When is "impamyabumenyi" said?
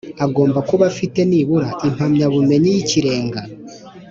1.87-2.69